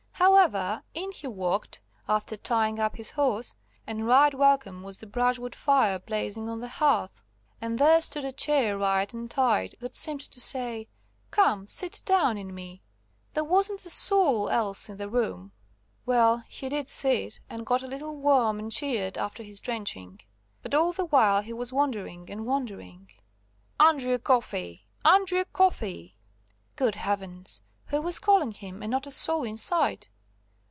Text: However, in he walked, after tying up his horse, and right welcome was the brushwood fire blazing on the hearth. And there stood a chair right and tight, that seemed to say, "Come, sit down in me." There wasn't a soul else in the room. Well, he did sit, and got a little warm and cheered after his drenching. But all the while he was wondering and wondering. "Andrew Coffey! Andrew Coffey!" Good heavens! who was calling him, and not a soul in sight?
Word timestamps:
However, 0.23 0.83
in 0.93 1.11
he 1.11 1.25
walked, 1.25 1.81
after 2.07 2.37
tying 2.37 2.77
up 2.79 2.95
his 2.95 3.09
horse, 3.11 3.55
and 3.87 4.05
right 4.05 4.31
welcome 4.33 4.83
was 4.83 4.99
the 4.99 5.07
brushwood 5.07 5.55
fire 5.55 5.97
blazing 5.97 6.47
on 6.47 6.59
the 6.59 6.67
hearth. 6.67 7.23
And 7.59 7.79
there 7.79 7.99
stood 8.01 8.23
a 8.23 8.31
chair 8.31 8.77
right 8.77 9.11
and 9.15 9.31
tight, 9.31 9.73
that 9.79 9.95
seemed 9.95 10.19
to 10.21 10.39
say, 10.39 10.87
"Come, 11.31 11.65
sit 11.65 12.03
down 12.05 12.37
in 12.37 12.53
me." 12.53 12.83
There 13.33 13.43
wasn't 13.43 13.83
a 13.85 13.89
soul 13.89 14.47
else 14.49 14.89
in 14.91 14.97
the 14.97 15.09
room. 15.09 15.53
Well, 16.05 16.43
he 16.47 16.69
did 16.69 16.87
sit, 16.87 17.39
and 17.49 17.65
got 17.65 17.81
a 17.81 17.87
little 17.87 18.15
warm 18.15 18.59
and 18.59 18.71
cheered 18.71 19.17
after 19.17 19.41
his 19.41 19.59
drenching. 19.59 20.19
But 20.61 20.75
all 20.75 20.93
the 20.93 21.05
while 21.05 21.41
he 21.41 21.53
was 21.53 21.73
wondering 21.73 22.29
and 22.29 22.45
wondering. 22.45 23.09
"Andrew 23.79 24.19
Coffey! 24.19 24.87
Andrew 25.03 25.45
Coffey!" 25.51 26.15
Good 26.75 26.93
heavens! 26.95 27.61
who 27.87 27.99
was 28.01 28.19
calling 28.19 28.51
him, 28.51 28.83
and 28.83 28.91
not 28.91 29.07
a 29.07 29.11
soul 29.11 29.43
in 29.43 29.57
sight? 29.57 30.07